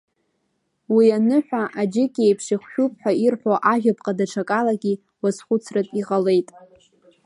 Уи 0.95 1.05
ануҳәа, 1.17 1.63
аџьыкеиԥш 1.81 2.45
ихәшәуп 2.53 2.91
ҳәа 2.99 3.11
ирҳәо 3.23 3.55
ажәаԥҟа 3.71 4.11
даҽакалагьы 4.17 4.93
уазхәыцратә 5.21 5.93
иҟалеит… 6.01 6.47